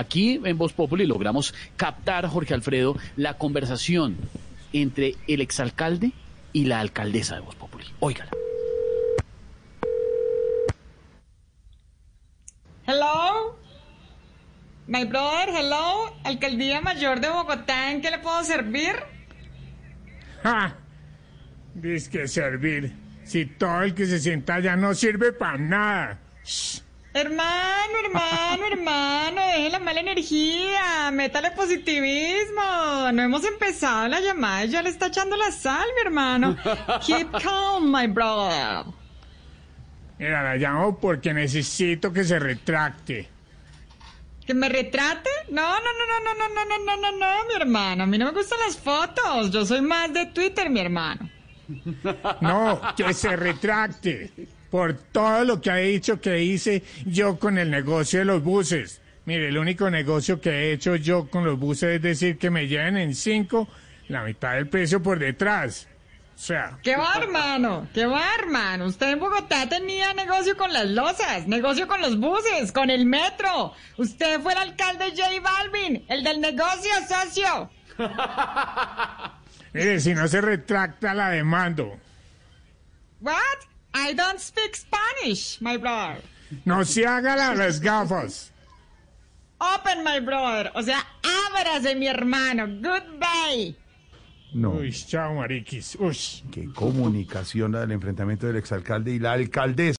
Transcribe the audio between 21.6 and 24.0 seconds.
Dice que servir. Si todo el